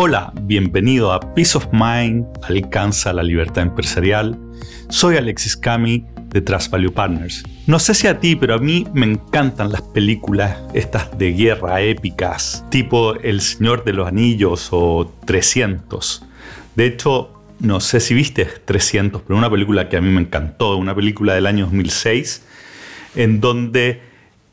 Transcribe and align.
Hola, 0.00 0.32
bienvenido 0.42 1.12
a 1.12 1.18
Peace 1.34 1.58
of 1.58 1.66
Mind, 1.72 2.24
alcanza 2.44 3.12
la 3.12 3.24
libertad 3.24 3.64
empresarial. 3.64 4.38
Soy 4.90 5.16
Alexis 5.16 5.56
Cami 5.56 6.06
de 6.28 6.40
Trust 6.40 6.70
Value 6.70 6.92
Partners. 6.92 7.42
No 7.66 7.80
sé 7.80 7.94
si 7.94 8.06
a 8.06 8.20
ti, 8.20 8.36
pero 8.36 8.54
a 8.54 8.58
mí 8.58 8.86
me 8.94 9.06
encantan 9.06 9.72
las 9.72 9.82
películas 9.82 10.56
estas 10.72 11.18
de 11.18 11.32
guerra 11.32 11.80
épicas, 11.80 12.64
tipo 12.70 13.16
El 13.16 13.40
Señor 13.40 13.82
de 13.82 13.92
los 13.92 14.06
Anillos 14.06 14.68
o 14.70 15.12
300. 15.24 16.24
De 16.76 16.86
hecho, 16.86 17.32
no 17.58 17.80
sé 17.80 17.98
si 17.98 18.14
viste 18.14 18.44
300, 18.44 19.22
pero 19.22 19.36
una 19.36 19.50
película 19.50 19.88
que 19.88 19.96
a 19.96 20.00
mí 20.00 20.10
me 20.10 20.20
encantó, 20.20 20.76
una 20.76 20.94
película 20.94 21.34
del 21.34 21.46
año 21.46 21.64
2006, 21.64 22.44
en 23.16 23.40
donde 23.40 24.00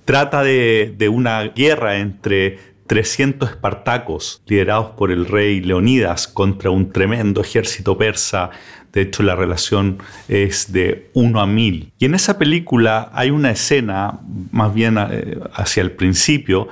trata 0.05 0.41
de, 0.41 0.95
de 0.97 1.07
una 1.07 1.43
guerra 1.43 1.97
entre 1.97 2.74
300 2.87 3.49
espartacos 3.49 4.41
liderados 4.45 4.91
por 4.91 5.11
el 5.11 5.25
rey 5.25 5.61
Leonidas 5.61 6.27
contra 6.27 6.69
un 6.69 6.91
tremendo 6.91 7.41
ejército 7.41 7.97
persa. 7.97 8.51
De 8.93 9.01
hecho, 9.01 9.23
la 9.23 9.35
relación 9.35 9.97
es 10.27 10.71
de 10.71 11.09
1 11.13 11.41
a 11.41 11.47
1000. 11.47 11.93
Y 11.97 12.05
en 12.05 12.15
esa 12.15 12.37
película 12.37 13.09
hay 13.13 13.31
una 13.31 13.51
escena, 13.51 14.19
más 14.51 14.73
bien 14.73 14.97
eh, 14.97 15.39
hacia 15.53 15.81
el 15.81 15.91
principio, 15.91 16.67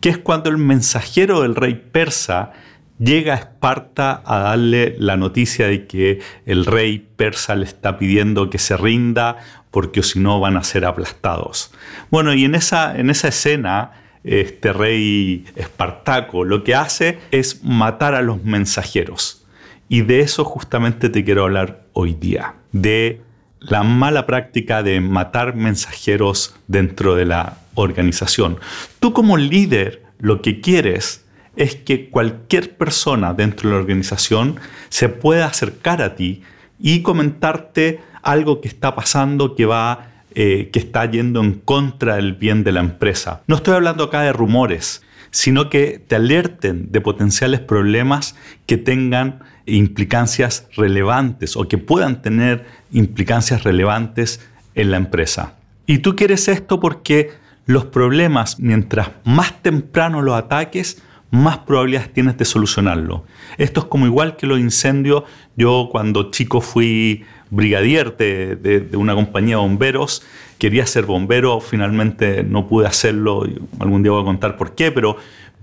que 0.00 0.10
es 0.10 0.18
cuando 0.18 0.50
el 0.50 0.58
mensajero 0.58 1.42
del 1.42 1.54
rey 1.54 1.74
persa 1.90 2.52
llega 2.98 3.34
a 3.34 3.36
Esparta 3.36 4.22
a 4.24 4.38
darle 4.38 4.96
la 4.98 5.16
noticia 5.16 5.66
de 5.66 5.86
que 5.86 6.20
el 6.44 6.66
rey 6.66 7.06
persa 7.16 7.54
le 7.54 7.64
está 7.64 7.98
pidiendo 7.98 8.48
que 8.48 8.58
se 8.58 8.76
rinda 8.76 9.38
porque 9.70 10.02
si 10.02 10.18
no 10.18 10.40
van 10.40 10.56
a 10.56 10.62
ser 10.62 10.84
aplastados. 10.84 11.72
Bueno, 12.10 12.32
y 12.32 12.44
en 12.44 12.54
esa, 12.54 12.96
en 12.96 13.10
esa 13.10 13.28
escena 13.28 14.05
este 14.26 14.72
rey 14.72 15.44
Espartaco, 15.54 16.44
lo 16.44 16.64
que 16.64 16.74
hace 16.74 17.18
es 17.30 17.62
matar 17.62 18.14
a 18.14 18.22
los 18.22 18.42
mensajeros. 18.44 19.46
Y 19.88 20.02
de 20.02 20.20
eso 20.20 20.44
justamente 20.44 21.08
te 21.08 21.24
quiero 21.24 21.44
hablar 21.44 21.84
hoy 21.92 22.12
día, 22.14 22.56
de 22.72 23.22
la 23.60 23.82
mala 23.82 24.26
práctica 24.26 24.82
de 24.82 25.00
matar 25.00 25.54
mensajeros 25.54 26.56
dentro 26.66 27.14
de 27.14 27.24
la 27.24 27.58
organización. 27.74 28.58
Tú 29.00 29.12
como 29.12 29.36
líder 29.36 30.02
lo 30.18 30.42
que 30.42 30.60
quieres 30.60 31.24
es 31.56 31.76
que 31.76 32.10
cualquier 32.10 32.76
persona 32.76 33.32
dentro 33.32 33.68
de 33.68 33.76
la 33.76 33.80
organización 33.80 34.56
se 34.88 35.08
pueda 35.08 35.46
acercar 35.46 36.02
a 36.02 36.14
ti 36.14 36.42
y 36.78 37.02
comentarte 37.02 38.00
algo 38.22 38.60
que 38.60 38.68
está 38.68 38.94
pasando 38.94 39.54
que 39.54 39.66
va 39.66 40.15
eh, 40.38 40.68
que 40.70 40.78
está 40.78 41.10
yendo 41.10 41.40
en 41.40 41.54
contra 41.54 42.16
del 42.16 42.34
bien 42.34 42.62
de 42.62 42.70
la 42.70 42.80
empresa. 42.80 43.40
No 43.46 43.56
estoy 43.56 43.72
hablando 43.72 44.04
acá 44.04 44.20
de 44.20 44.34
rumores, 44.34 45.02
sino 45.30 45.70
que 45.70 45.98
te 45.98 46.14
alerten 46.14 46.92
de 46.92 47.00
potenciales 47.00 47.60
problemas 47.60 48.36
que 48.66 48.76
tengan 48.76 49.38
implicancias 49.64 50.68
relevantes 50.76 51.56
o 51.56 51.66
que 51.66 51.78
puedan 51.78 52.20
tener 52.20 52.66
implicancias 52.92 53.64
relevantes 53.64 54.46
en 54.74 54.90
la 54.90 54.98
empresa. 54.98 55.54
Y 55.86 56.00
tú 56.00 56.14
quieres 56.16 56.48
esto 56.48 56.80
porque 56.80 57.30
los 57.64 57.86
problemas, 57.86 58.60
mientras 58.60 59.12
más 59.24 59.62
temprano 59.62 60.20
los 60.20 60.34
ataques, 60.36 61.02
más 61.30 61.56
probabilidades 61.58 62.12
tienes 62.12 62.36
de 62.36 62.44
solucionarlo. 62.44 63.24
Esto 63.56 63.80
es 63.80 63.86
como 63.86 64.04
igual 64.04 64.36
que 64.36 64.46
los 64.46 64.60
incendios. 64.60 65.24
Yo 65.56 65.88
cuando 65.90 66.30
chico 66.30 66.60
fui 66.60 67.24
brigadier 67.50 68.16
de, 68.16 68.88
una 68.94 69.14
compañía 69.14 69.56
de 69.56 69.62
bomberos. 69.62 70.22
Quería 70.58 70.86
ser 70.86 71.04
bombero, 71.04 71.60
finalmente 71.60 72.42
no 72.42 72.66
pude 72.66 72.86
hacerlo. 72.86 73.46
Algún 73.78 74.02
día 74.02 74.12
voy 74.12 74.22
a 74.22 74.24
contar 74.24 74.56
por 74.56 74.74
qué, 74.74 74.90
pero, 74.90 75.16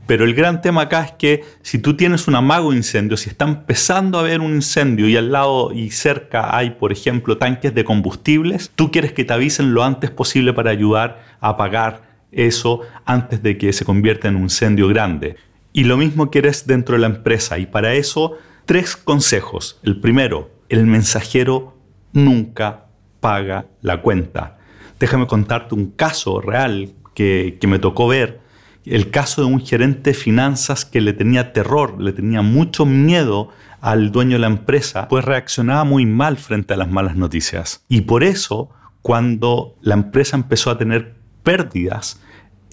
pero 0.06 0.26
el 0.26 0.34
gran 0.34 0.62
tema 0.62 0.82
acá 0.84 1.04
es 1.04 1.12
que 1.14 1.44
si 1.62 1.80
tú 1.80 1.96
tienes 1.96 2.28
un 2.28 2.36
amago 2.36 2.74
incendio, 2.74 3.18
si 3.18 3.30
está 3.30 3.46
empezando 3.46 4.18
a 4.18 4.22
haber 4.22 4.42
un 4.42 4.54
incendio 4.54 5.08
y 5.08 5.18
al 5.18 5.32
lado 5.32 5.72
y 5.74 5.92
cerca 5.92 6.56
hay, 6.56 6.72
por 6.72 6.92
ejemplo, 6.92 7.38
tanques 7.38 7.74
de 7.74 7.84
combustibles, 7.84 8.72
tú 8.76 8.92
quieres 8.92 9.14
que 9.14 9.26
te 9.26 9.34
avisen 9.34 9.74
lo 9.74 9.84
antes 9.84 10.12
posible 10.12 10.54
para 10.54 10.72
ayudar 10.72 11.24
a 11.40 11.50
apagar 11.50 12.14
eso 12.32 12.82
antes 13.06 13.42
de 13.44 13.58
que 13.58 13.74
se 13.74 13.86
convierta 13.86 14.28
en 14.28 14.36
un 14.36 14.44
incendio 14.44 14.88
grande. 14.88 15.38
Y 15.72 15.86
lo 15.86 15.98
mismo 15.98 16.30
quieres 16.30 16.68
dentro 16.68 16.96
de 16.96 17.02
la 17.02 17.08
empresa. 17.08 17.58
Y 17.58 17.66
para 17.66 17.96
eso, 17.96 18.38
tres 18.66 18.96
consejos. 18.96 19.80
El 19.84 20.00
primero, 20.00 20.52
el 20.70 20.86
mensajero 20.86 21.73
nunca 22.14 22.86
paga 23.20 23.66
la 23.82 24.02
cuenta. 24.02 24.58
Déjame 25.00 25.28
contarte 25.28 25.76
un 25.76 25.92
caso 25.92 26.40
real 26.40 26.94
que, 27.14 27.58
me 27.68 27.80
tocó 27.80 28.08
ver. 28.08 28.42
El 28.86 29.12
caso 29.12 29.42
de 29.42 29.48
un 29.48 29.66
gerente 29.66 30.12
de 30.12 30.14
finanzas 30.14 30.86
que 30.86 31.02
le 31.02 31.14
tenía 31.14 31.54
terror, 31.54 32.02
le 32.02 32.12
tenía 32.12 32.42
mucho 32.42 32.86
miedo 32.86 33.50
al 33.82 34.12
dueño 34.12 34.34
de 34.34 34.40
la 34.40 34.48
empresa, 34.48 35.08
pues 35.08 35.26
reaccionaba 35.26 35.84
muy 35.84 36.06
mal 36.06 36.38
frente 36.38 36.74
a 36.74 36.78
las 36.78 36.90
malas 36.90 37.16
noticias. 37.16 37.86
Y 37.88 38.02
por 38.02 38.24
eso, 38.24 38.70
cuando 39.02 39.76
la 39.82 39.94
empresa 39.94 40.36
empezó 40.36 40.70
a 40.70 40.78
tener 40.78 41.16
pérdidas, 41.44 42.22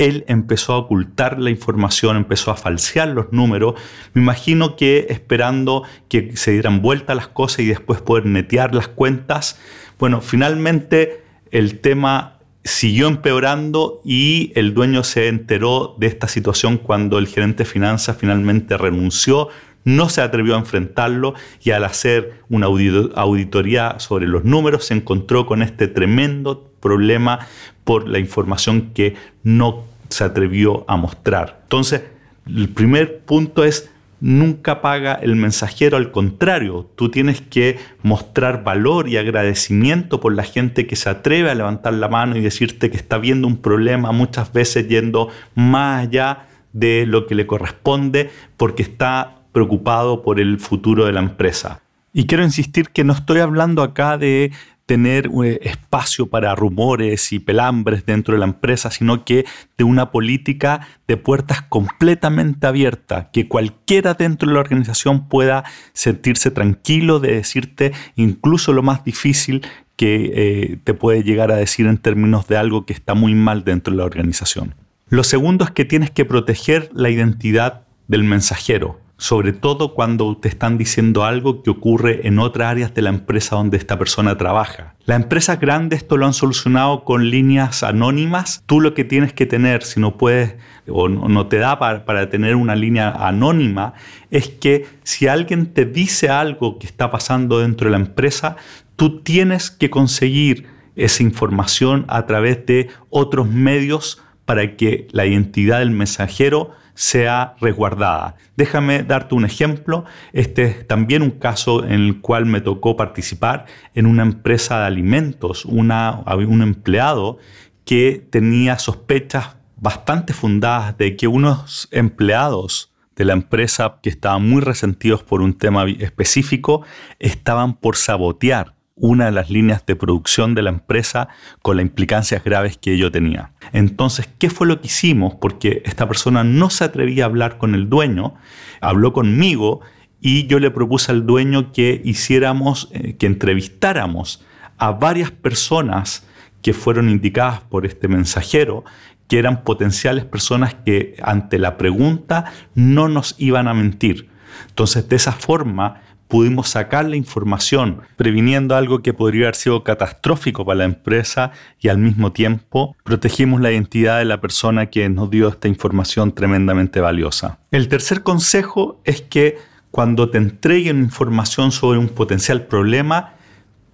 él 0.01 0.25
empezó 0.29 0.73
a 0.73 0.79
ocultar 0.79 1.39
la 1.39 1.51
información, 1.51 2.17
empezó 2.17 2.51
a 2.51 2.57
falsear 2.57 3.09
los 3.09 3.33
números. 3.33 3.75
Me 4.15 4.23
imagino 4.23 4.75
que 4.75 5.07
esperando 5.11 5.85
que 6.09 6.37
se 6.37 6.53
dieran 6.53 6.81
vuelta 6.81 7.15
las 7.15 7.29
cosas 7.29 7.61
y 7.61 7.67
después 7.67 8.01
poder 8.01 8.25
netear 8.25 8.75
las 8.75 8.89
cuentas. 8.89 9.61
Bueno, 9.99 10.23
finalmente 10.23 11.23
el 11.51 11.81
tema 11.81 12.39
siguió 12.65 13.09
empeorando 13.09 14.01
y 14.03 14.53
el 14.55 14.73
dueño 14.73 15.05
se 15.05 15.29
enteró 15.29 15.97
de 15.99 16.07
esta 16.07 16.29
situación 16.29 16.79
cuando 16.79 17.19
el 17.19 17.27
gerente 17.27 17.65
de 17.65 17.71
finanzas 17.71 18.17
finalmente 18.19 18.79
renunció, 18.79 19.49
no 19.85 20.09
se 20.09 20.23
atrevió 20.23 20.55
a 20.55 20.59
enfrentarlo 20.59 21.35
y 21.63 21.71
al 21.73 21.85
hacer 21.85 22.43
una 22.49 22.67
auditoría 22.67 23.99
sobre 23.99 24.27
los 24.27 24.45
números 24.45 24.87
se 24.87 24.95
encontró 24.95 25.47
con 25.47 25.63
este 25.63 25.89
tremendo 25.89 26.70
problema 26.81 27.47
por 27.85 28.09
la 28.09 28.19
información 28.19 28.91
que 28.95 29.15
no 29.43 29.85
se 30.09 30.25
atrevió 30.25 30.85
a 30.89 30.97
mostrar. 30.97 31.61
Entonces, 31.65 32.03
el 32.47 32.69
primer 32.69 33.21
punto 33.21 33.65
es 33.65 33.91
nunca 34.21 34.83
paga 34.83 35.15
el 35.15 35.35
mensajero, 35.37 35.97
al 35.97 36.11
contrario, 36.11 36.91
tú 36.95 37.11
tienes 37.11 37.41
que 37.41 37.79
mostrar 38.03 38.63
valor 38.65 39.09
y 39.09 39.17
agradecimiento 39.17 40.21
por 40.21 40.35
la 40.35 40.43
gente 40.43 40.87
que 40.87 40.97
se 40.97 41.09
atreve 41.09 41.51
a 41.51 41.55
levantar 41.55 41.95
la 41.95 42.09
mano 42.09 42.37
y 42.37 42.41
decirte 42.41 42.91
que 42.91 42.97
está 42.97 43.19
viendo 43.19 43.49
un 43.49 43.57
problema, 43.57 44.13
muchas 44.13 44.53
veces 44.53 44.89
yendo 44.89 45.29
más 45.55 46.07
allá 46.07 46.47
de 46.73 47.07
lo 47.07 47.27
que 47.27 47.35
le 47.35 47.47
corresponde 47.47 48.31
porque 48.57 48.83
está 48.83 49.39
preocupado 49.53 50.23
por 50.23 50.39
el 50.39 50.61
futuro 50.61 51.07
de 51.07 51.13
la 51.13 51.21
empresa. 51.21 51.81
Y 52.13 52.27
quiero 52.27 52.45
insistir 52.45 52.91
que 52.91 53.05
no 53.05 53.13
estoy 53.13 53.41
hablando 53.41 53.83
acá 53.83 54.19
de 54.19 54.53
tener 54.91 55.31
eh, 55.45 55.61
espacio 55.63 56.27
para 56.27 56.53
rumores 56.57 57.33
y 57.33 57.39
pelambres 57.39 58.05
dentro 58.07 58.35
de 58.35 58.41
la 58.41 58.47
empresa, 58.47 58.91
sino 58.91 59.25
que 59.25 59.45
de 59.79 59.85
una 59.85 60.11
política 60.11 60.89
de 61.07 61.17
puertas 61.17 61.63
completamente 61.63 62.67
abierta, 62.67 63.31
que 63.33 63.47
cualquiera 63.47 64.15
dentro 64.15 64.49
de 64.49 64.55
la 64.55 64.59
organización 64.59 65.29
pueda 65.29 65.63
sentirse 65.93 66.51
tranquilo 66.51 67.21
de 67.21 67.37
decirte 67.37 67.93
incluso 68.17 68.73
lo 68.73 68.83
más 68.83 69.05
difícil 69.05 69.65
que 69.95 70.33
eh, 70.35 70.79
te 70.83 70.93
puede 70.93 71.23
llegar 71.23 71.53
a 71.53 71.57
decir 71.57 71.87
en 71.87 71.99
términos 71.99 72.49
de 72.49 72.57
algo 72.57 72.85
que 72.85 72.93
está 72.93 73.15
muy 73.15 73.37
mal 73.37 73.63
dentro 73.63 73.93
de 73.93 73.99
la 73.99 74.07
organización. 74.07 74.75
Lo 75.09 75.23
segundo 75.23 75.65
es 75.65 75.71
que 75.71 75.85
tienes 75.85 76.11
que 76.11 76.25
proteger 76.25 76.91
la 76.93 77.11
identidad 77.11 77.83
del 78.09 78.25
mensajero 78.25 79.00
sobre 79.21 79.53
todo 79.53 79.93
cuando 79.93 80.35
te 80.39 80.49
están 80.49 80.79
diciendo 80.79 81.25
algo 81.25 81.63
que 81.63 81.69
ocurre 81.69 82.27
en 82.27 82.39
otras 82.39 82.71
áreas 82.71 82.95
de 82.95 83.03
la 83.03 83.11
empresa 83.11 83.55
donde 83.55 83.77
esta 83.77 83.99
persona 83.99 84.39
trabaja. 84.39 84.95
Las 85.05 85.21
empresas 85.21 85.61
grandes 85.61 86.01
esto 86.01 86.17
lo 86.17 86.25
han 86.25 86.33
solucionado 86.33 87.05
con 87.05 87.29
líneas 87.29 87.83
anónimas. 87.83 88.63
Tú 88.65 88.81
lo 88.81 88.95
que 88.95 89.05
tienes 89.05 89.35
que 89.35 89.45
tener, 89.45 89.83
si 89.83 90.01
no 90.01 90.17
puedes 90.17 90.57
o 90.89 91.11
no 91.11 91.47
te 91.49 91.59
da 91.59 91.79
para, 91.79 92.07
para 92.07 92.31
tener 92.31 92.57
una 92.57 92.75
línea 92.75 93.11
anónima, 93.11 93.93
es 94.31 94.49
que 94.49 94.87
si 95.03 95.27
alguien 95.27 95.75
te 95.75 95.85
dice 95.85 96.31
algo 96.31 96.79
que 96.79 96.87
está 96.87 97.11
pasando 97.11 97.59
dentro 97.59 97.89
de 97.89 97.99
la 97.99 98.03
empresa, 98.03 98.57
tú 98.97 99.21
tienes 99.21 99.71
que 99.71 99.91
conseguir 99.91 100.67
esa 100.97 101.23
información 101.23 102.07
a 102.09 102.25
través 102.25 102.65
de 102.65 102.89
otros 103.11 103.47
medios 103.49 104.23
para 104.47 104.79
que 104.79 105.09
la 105.13 105.27
identidad 105.27 105.81
del 105.81 105.91
mensajero 105.91 106.71
sea 106.95 107.55
resguardada. 107.61 108.37
Déjame 108.57 109.03
darte 109.03 109.35
un 109.35 109.45
ejemplo. 109.45 110.05
Este 110.33 110.65
es 110.65 110.87
también 110.87 111.23
un 111.23 111.31
caso 111.31 111.85
en 111.85 111.93
el 111.93 112.21
cual 112.21 112.47
me 112.47 112.61
tocó 112.61 112.97
participar 112.97 113.67
en 113.95 114.07
una 114.07 114.23
empresa 114.23 114.81
de 114.81 114.87
alimentos, 114.87 115.65
una, 115.65 116.23
un 116.27 116.63
empleado 116.63 117.39
que 117.85 118.27
tenía 118.31 118.79
sospechas 118.79 119.57
bastante 119.77 120.33
fundadas 120.33 120.97
de 120.99 121.17
que 121.17 121.27
unos 121.27 121.89
empleados 121.91 122.93
de 123.17 123.25
la 123.25 123.33
empresa 123.33 123.99
que 124.03 124.11
estaban 124.11 124.49
muy 124.49 124.61
resentidos 124.61 125.23
por 125.23 125.43
un 125.43 125.55
tema 125.55 125.85
específico 125.89 126.83
estaban 127.19 127.77
por 127.77 127.97
sabotear 127.97 128.80
una 129.01 129.27
de 129.27 129.33
las 129.33 129.51
líneas 129.51 129.85
de 129.87 129.97
producción 129.97 130.55
de 130.55 130.63
la 130.63 130.71
empresa 130.71 131.29
con 131.63 131.77
las 131.77 131.87
implicancias 131.87 132.45
graves 132.45 132.79
que 132.79 132.97
yo 132.97 133.11
tenía. 133.11 133.53
Entonces, 133.73 134.29
¿qué 134.39 134.51
fue 134.51 134.67
lo 134.67 134.81
que 134.81 134.87
hicimos? 134.87 135.35
Porque 135.35 135.83
esta 135.85 136.07
persona 136.07 136.45
no 136.45 136.71
se 136.71 136.85
atrevía 136.85 137.25
a 137.25 137.27
hablar 137.27 137.59
con 137.59 137.75
el 137.75 137.89
dueño, 137.89 138.35
habló 138.81 139.13
conmigo 139.13 139.81
y 140.21 140.47
yo 140.47 140.59
le 140.59 140.71
propuse 140.71 141.13
al 141.13 141.27
dueño 141.27 141.73
que 141.73 142.01
hiciéramos, 142.05 142.89
eh, 142.93 143.17
que 143.17 143.27
entrevistáramos 143.27 144.45
a 144.77 144.93
varias 144.93 145.31
personas 145.31 146.27
que 146.63 146.75
fueron 146.75 147.09
indicadas 147.09 147.61
por 147.61 147.87
este 147.87 148.07
mensajero, 148.09 148.85
que 149.29 149.39
eran 149.39 149.63
potenciales 149.63 150.25
personas 150.25 150.75
que 150.75 151.17
ante 151.23 151.59
la 151.59 151.77
pregunta 151.77 152.53
no 152.75 153.09
nos 153.09 153.35
iban 153.39 153.69
a 153.69 153.75
mentir. 153.75 154.29
Entonces, 154.69 155.09
de 155.09 155.17
esa 155.17 155.33
forma, 155.33 156.03
pudimos 156.31 156.69
sacar 156.69 157.05
la 157.07 157.17
información, 157.17 158.03
previniendo 158.17 158.77
algo 158.77 159.03
que 159.03 159.13
podría 159.13 159.47
haber 159.47 159.57
sido 159.57 159.83
catastrófico 159.83 160.65
para 160.65 160.79
la 160.79 160.85
empresa 160.85 161.51
y 161.81 161.89
al 161.89 161.99
mismo 161.99 162.33
tiempo 162.33 162.97
protegimos 163.05 163.61
la 163.61 163.73
identidad 163.73 164.19
de 164.19 164.25
la 164.25 164.41
persona 164.41 164.87
que 164.87 165.09
nos 165.11 165.29
dio 165.29 165.49
esta 165.49 165.67
información 165.67 166.33
tremendamente 166.33 167.01
valiosa. 167.01 167.59
El 167.73 167.89
tercer 167.89 168.23
consejo 168.23 169.01
es 169.05 169.21
que 169.21 169.59
cuando 169.91 170.31
te 170.31 170.39
entreguen 170.39 171.01
información 171.01 171.73
sobre 171.73 171.99
un 171.99 172.09
potencial 172.09 172.63
problema, 172.63 173.35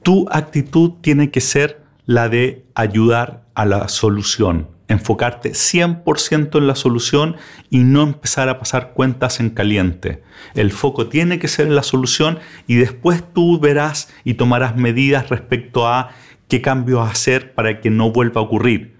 tu 0.03 0.29
actitud 0.31 0.93
tiene 1.01 1.31
que 1.31 1.41
ser 1.41 1.83
la 2.05 2.29
de 2.29 2.67
ayudar 2.75 3.45
a 3.55 3.65
la 3.65 3.89
solución 3.89 4.76
enfocarte 4.89 5.51
100% 5.51 6.59
en 6.59 6.67
la 6.67 6.75
solución 6.75 7.37
y 7.71 7.79
no 7.79 8.03
empezar 8.03 8.49
a 8.49 8.59
pasar 8.59 8.93
cuentas 8.93 9.41
en 9.41 9.51
caliente. 9.51 10.23
El 10.55 10.71
foco 10.71 11.09
tiene 11.09 11.39
que 11.39 11.49
ser 11.49 11.67
en 11.67 11.75
la 11.75 11.83
solución 11.83 12.39
y 12.67 12.77
después 12.77 13.25
tú 13.33 13.59
verás 13.59 14.13
y 14.25 14.35
tomarás 14.35 14.77
medidas 14.77 15.29
respecto 15.29 15.89
a 15.89 16.11
qué 16.49 16.61
cambios 16.63 17.09
hacer 17.09 17.55
para 17.55 17.81
que 17.81 17.91
no 17.91 18.13
vuelva 18.13 18.41
a 18.41 18.45
ocurrir. 18.45 18.97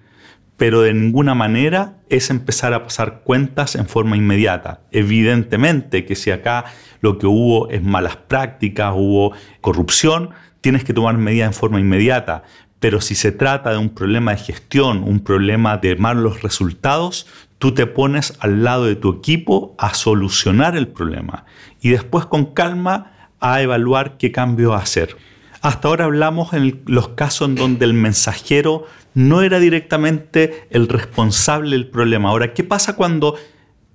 Pero 0.57 0.81
de 0.81 0.95
ninguna 0.95 1.35
manera 1.35 1.99
es 2.09 2.31
empezar 2.31 2.73
a 2.73 2.83
pasar 2.83 3.21
cuentas 3.25 3.75
en 3.75 3.87
forma 3.87 4.17
inmediata. 4.17 4.81
Evidentemente 4.91 6.07
que 6.07 6.17
si 6.17 6.31
acá 6.31 6.65
lo 7.01 7.19
que 7.19 7.27
hubo 7.27 7.69
es 7.69 7.83
malas 7.83 8.17
prácticas, 8.17 8.95
hubo 8.97 9.33
corrupción, 9.61 10.31
tienes 10.63 10.83
que 10.83 10.95
tomar 10.95 11.19
medidas 11.19 11.49
en 11.49 11.53
forma 11.53 11.79
inmediata, 11.79 12.45
pero 12.81 13.01
si 13.01 13.15
se 13.15 13.33
trata 13.33 13.71
de 13.71 13.79
un 13.79 13.91
problema 13.91 14.33
de 14.33 14.39
gestión, 14.39 15.03
un 15.03 15.21
problema 15.21 15.79
de 15.79 15.97
malos 15.97 16.43
resultados, 16.43 17.27
tú 17.59 17.73
te 17.73 17.87
pones 17.87 18.35
al 18.41 18.65
lado 18.65 18.85
de 18.85 18.97
tu 18.97 19.11
equipo 19.11 19.75
a 19.79 19.95
solucionar 19.95 20.77
el 20.77 20.89
problema 20.89 21.47
y 21.81 21.91
después 21.91 22.27
con 22.27 22.53
calma 22.53 23.31
a 23.41 23.63
evaluar 23.63 24.19
qué 24.19 24.33
cambio 24.33 24.75
hacer. 24.75 25.17
Hasta 25.63 25.89
ahora 25.89 26.05
hablamos 26.05 26.53
en 26.53 26.83
los 26.87 27.09
casos 27.09 27.49
en 27.49 27.55
donde 27.55 27.87
el 27.87 27.95
mensajero 27.95 28.87
no 29.15 29.43
era 29.43 29.59
directamente 29.59 30.69
el 30.71 30.89
responsable 30.89 31.71
del 31.71 31.89
problema. 31.89 32.29
Ahora, 32.29 32.53
¿qué 32.53 32.63
pasa 32.63 32.95
cuando 32.95 33.37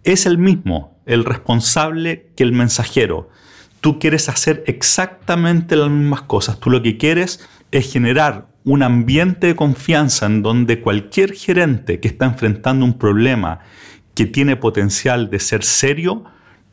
es 0.03 0.25
el 0.25 0.37
mismo, 0.37 0.99
el 1.05 1.23
responsable 1.23 2.31
que 2.35 2.43
el 2.43 2.51
mensajero? 2.51 3.29
Tú 3.79 3.99
quieres 3.99 4.29
hacer 4.29 4.63
exactamente 4.67 5.75
las 5.75 5.89
mismas 5.89 6.23
cosas. 6.23 6.59
Tú 6.59 6.69
lo 6.69 6.81
que 6.81 6.97
quieres 6.97 7.47
es 7.71 7.91
generar 7.91 8.50
un 8.63 8.83
ambiente 8.83 9.47
de 9.47 9.55
confianza 9.55 10.25
en 10.25 10.43
donde 10.43 10.81
cualquier 10.81 11.33
gerente 11.33 11.99
que 11.99 12.07
está 12.07 12.25
enfrentando 12.25 12.85
un 12.85 12.97
problema 12.97 13.59
que 14.13 14.25
tiene 14.25 14.55
potencial 14.55 15.29
de 15.29 15.39
ser 15.39 15.63
serio, 15.63 16.23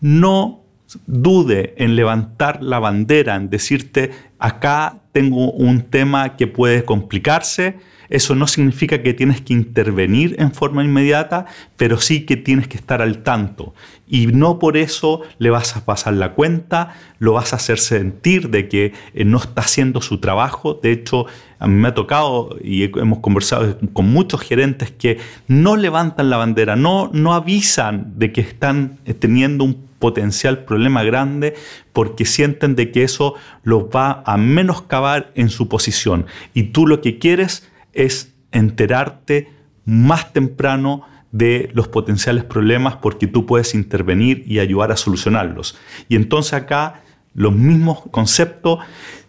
no 0.00 0.64
dude 1.06 1.74
en 1.76 1.96
levantar 1.96 2.62
la 2.62 2.78
bandera, 2.78 3.36
en 3.36 3.50
decirte, 3.50 4.10
acá 4.38 5.00
tengo 5.12 5.50
un 5.52 5.82
tema 5.82 6.36
que 6.36 6.46
puede 6.46 6.84
complicarse, 6.84 7.78
eso 8.10 8.34
no 8.34 8.46
significa 8.46 9.02
que 9.02 9.14
tienes 9.14 9.40
que 9.40 9.52
intervenir 9.52 10.36
en 10.38 10.52
forma 10.52 10.84
inmediata, 10.84 11.46
pero 11.76 11.98
sí 11.98 12.24
que 12.24 12.36
tienes 12.36 12.68
que 12.68 12.76
estar 12.76 13.02
al 13.02 13.22
tanto. 13.22 13.74
Y 14.06 14.28
no 14.28 14.58
por 14.58 14.76
eso 14.76 15.22
le 15.38 15.50
vas 15.50 15.76
a 15.76 15.84
pasar 15.84 16.14
la 16.14 16.32
cuenta, 16.32 16.94
lo 17.18 17.34
vas 17.34 17.52
a 17.52 17.56
hacer 17.56 17.78
sentir 17.78 18.48
de 18.50 18.68
que 18.68 18.92
eh, 19.14 19.24
no 19.24 19.38
está 19.38 19.62
haciendo 19.62 20.00
su 20.00 20.18
trabajo. 20.18 20.80
De 20.82 20.92
hecho, 20.92 21.26
a 21.58 21.66
mí 21.66 21.74
me 21.74 21.88
ha 21.88 21.94
tocado 21.94 22.56
y 22.62 22.84
hemos 22.84 23.18
conversado 23.18 23.78
con 23.92 24.10
muchos 24.10 24.40
gerentes 24.40 24.90
que 24.90 25.18
no 25.46 25.76
levantan 25.76 26.30
la 26.30 26.38
bandera, 26.38 26.76
no, 26.76 27.10
no 27.12 27.34
avisan 27.34 28.14
de 28.18 28.32
que 28.32 28.40
están 28.40 28.98
eh, 29.04 29.12
teniendo 29.12 29.64
un 29.64 29.88
potencial 29.98 30.64
problema 30.64 31.02
grande 31.02 31.54
porque 31.92 32.24
sienten 32.24 32.76
de 32.76 32.92
que 32.92 33.02
eso 33.02 33.34
los 33.64 33.84
va 33.84 34.22
a 34.24 34.36
menoscabar 34.36 35.32
en 35.34 35.50
su 35.50 35.68
posición. 35.68 36.26
Y 36.54 36.64
tú 36.64 36.86
lo 36.86 37.00
que 37.00 37.18
quieres 37.18 37.68
es 37.92 38.34
enterarte 38.52 39.50
más 39.84 40.32
temprano 40.32 41.02
de 41.32 41.70
los 41.74 41.88
potenciales 41.88 42.44
problemas 42.44 42.96
porque 42.96 43.26
tú 43.26 43.46
puedes 43.46 43.74
intervenir 43.74 44.44
y 44.46 44.60
ayudar 44.60 44.92
a 44.92 44.96
solucionarlos. 44.96 45.78
Y 46.08 46.16
entonces 46.16 46.54
acá 46.54 47.02
los 47.34 47.54
mismos 47.54 48.02
conceptos, 48.10 48.80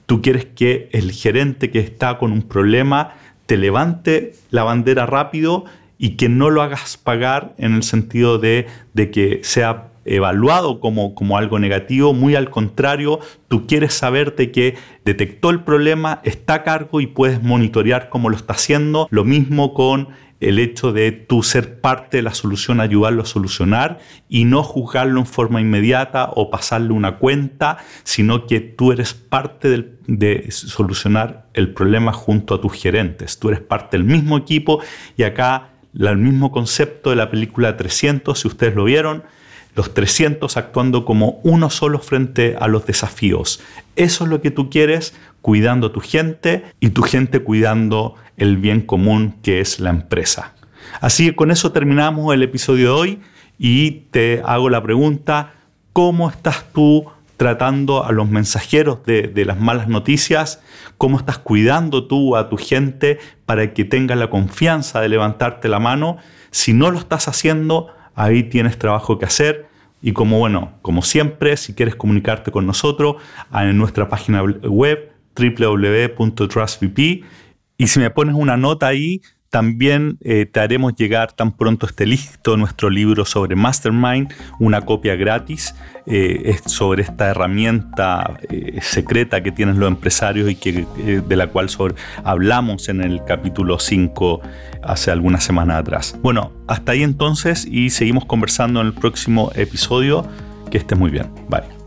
tú 0.06 0.22
quieres 0.22 0.46
que 0.46 0.90
el 0.94 1.12
gerente 1.12 1.72
que 1.72 1.80
está 1.80 2.18
con 2.18 2.32
un 2.32 2.42
problema 2.42 3.14
te 3.46 3.58
levante 3.58 4.34
la 4.50 4.64
bandera 4.64 5.06
rápido 5.06 5.66
y 5.98 6.12
que 6.12 6.30
no 6.30 6.50
lo 6.50 6.62
hagas 6.62 6.98
pagar 6.98 7.54
en 7.58 7.76
el 7.76 7.84
sentido 7.84 8.40
de, 8.40 8.68
de 8.94 9.12
que 9.12 9.42
sea 9.44 9.89
evaluado 10.06 10.80
como, 10.80 11.14
como 11.16 11.38
algo 11.38 11.60
negativo, 11.60 12.14
muy 12.14 12.36
al 12.36 12.50
contrario, 12.50 13.20
tú 13.48 13.68
quieres 13.68 13.94
saberte 13.94 14.52
que 14.52 14.76
detectó 15.06 15.50
el 15.50 15.62
problema, 15.62 16.22
está 16.24 16.56
a 16.56 16.64
cargo 16.64 17.02
y 17.02 17.08
puedes 17.08 17.42
monitorear 17.44 18.10
cómo 18.10 18.30
lo 18.30 18.36
está 18.36 18.54
haciendo. 18.54 19.08
Lo 19.12 19.24
mismo 19.24 19.74
con 19.74 20.10
el 20.40 20.58
hecho 20.60 20.94
de 20.94 21.12
tú 21.12 21.44
ser 21.44 21.82
parte 21.82 22.18
de 22.18 22.24
la 22.24 22.34
solución, 22.34 22.80
ayudarlo 22.80 23.24
a 23.24 23.26
solucionar 23.26 24.00
y 24.30 24.46
no 24.46 24.64
juzgarlo 24.64 25.20
en 25.20 25.26
forma 25.26 25.60
inmediata 25.60 26.30
o 26.34 26.50
pasarle 26.50 26.94
una 26.94 27.18
cuenta, 27.18 27.78
sino 28.04 28.48
que 28.48 28.62
tú 28.62 28.92
eres 28.92 29.14
parte 29.14 29.98
de 30.08 30.52
solucionar 30.52 31.48
el 31.54 31.74
problema 31.74 32.14
junto 32.14 32.56
a 32.56 32.62
tus 32.62 32.74
gerentes. 32.74 33.38
Tú 33.38 33.50
eres 33.50 33.62
parte 33.62 33.98
del 33.98 34.06
mismo 34.06 34.38
equipo 34.38 34.82
y 35.18 35.24
acá 35.24 35.72
el 35.94 36.18
mismo 36.18 36.52
concepto 36.52 37.10
de 37.10 37.16
la 37.16 37.30
película 37.30 37.76
300, 37.76 38.40
si 38.40 38.48
ustedes 38.48 38.76
lo 38.76 38.84
vieron, 38.84 39.24
los 39.76 39.94
300 39.94 40.58
actuando 40.58 41.06
como 41.06 41.40
uno 41.44 41.70
solo 41.70 42.00
frente 42.00 42.56
a 42.60 42.68
los 42.68 42.86
desafíos. 42.86 43.62
Eso 43.96 44.24
es 44.24 44.30
lo 44.30 44.42
que 44.42 44.52
tú 44.52 44.70
quieres, 44.70 45.14
cuidando 45.42 45.88
a 45.88 45.94
tu 45.94 46.02
gente 46.02 46.64
y 46.80 46.90
tu 46.90 47.02
gente 47.02 47.42
cuidando 47.42 48.16
el 48.38 48.58
bien 48.58 48.82
común 48.82 49.36
que 49.42 49.62
es 49.62 49.80
la 49.80 49.90
empresa. 49.90 50.54
Así 51.02 51.28
que 51.28 51.36
con 51.36 51.52
eso 51.52 51.72
terminamos 51.72 52.34
el 52.34 52.44
episodio 52.44 52.86
de 52.88 53.00
hoy 53.00 53.20
y 53.58 53.92
te 54.12 54.42
hago 54.46 54.70
la 54.70 54.82
pregunta, 54.82 55.54
¿cómo 55.94 56.30
estás 56.30 56.66
tú 56.74 57.08
tratando 57.40 58.04
a 58.04 58.12
los 58.12 58.30
mensajeros 58.30 59.06
de, 59.06 59.32
las 59.46 59.58
malas 59.58 59.88
noticias, 59.88 60.62
cómo 60.98 61.18
estás 61.18 61.38
cuidando 61.38 62.06
tú 62.06 62.36
a 62.36 62.50
tu 62.50 62.58
gente 62.58 63.18
para 63.46 63.74
que 63.74 63.86
tenga 63.86 64.18
la 64.18 64.30
confianza 64.30 65.00
de 65.00 65.08
levantarte 65.08 65.70
la 65.70 65.80
mano. 65.80 66.18
Si 66.52 66.74
no 66.74 66.92
lo 66.92 67.00
estás 67.00 67.30
haciendo, 67.30 67.96
ahí 68.20 68.44
tienes 68.44 68.78
trabajo 68.78 69.18
que 69.18 69.26
hacer. 69.26 69.68
Y 70.02 70.12
como 70.12 70.40
bueno, 70.40 70.74
como 70.82 71.02
siempre, 71.02 71.56
si 71.58 71.74
quieres 71.74 71.96
comunicarte 71.96 72.52
con 72.52 72.66
nosotros, 72.66 73.16
en 73.54 73.78
nuestra 73.78 74.10
página 74.10 74.44
web 74.44 75.12
www.trustvp. 75.36 77.00
Y 77.78 77.88
si 77.88 78.00
me 78.00 78.10
pones 78.10 78.36
una 78.36 78.58
nota 78.58 78.88
ahí, 78.88 79.22
también 79.50 80.18
eh, 80.22 80.46
te 80.46 80.60
haremos 80.60 80.96
llegar 80.96 81.34
tan 81.34 81.52
pronto 81.52 81.86
esté 81.86 82.06
listo 82.06 82.56
nuestro 82.58 82.90
libro 82.90 83.26
sobre 83.26 83.56
Mastermind, 83.56 84.34
una 84.60 84.82
copia 84.82 85.16
gratis 85.16 85.76
eh, 86.06 86.58
sobre 86.66 87.04
esta 87.04 87.30
herramienta 87.30 88.38
eh, 88.50 88.80
secreta 88.82 89.42
que 89.42 89.52
tienen 89.52 89.80
los 89.80 89.88
empresarios 89.88 90.50
y 90.50 90.56
que, 90.56 90.86
de 91.28 91.36
la 91.36 91.48
cual 91.48 91.70
hablamos 92.24 92.90
en 92.90 93.02
el 93.02 93.24
capítulo 93.26 93.80
5 93.80 94.42
hace 94.84 95.12
algunas 95.12 95.44
semanas 95.44 95.80
atrás. 95.80 96.18
Bueno, 96.22 96.52
hasta 96.68 96.94
ahí 96.94 97.04
entonces 97.04 97.66
y 97.66 97.90
seguimos 97.90 98.26
conversando 98.26 98.82
en 98.82 98.88
el 98.88 98.94
próximo 98.94 99.52
episodio. 99.56 100.26
Que 100.72 100.78
estés 100.78 100.98
muy 100.98 101.10
bien. 101.10 101.28
Bye. 101.50 101.79